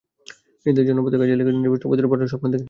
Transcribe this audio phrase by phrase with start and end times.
[0.65, 2.59] নিজেদের জনপ্রিয়তা কাজে লাগিয়ে নির্বাচনী বৈতরণি পার হওয়ার স্বপ্ন দেখছেন তাঁরা।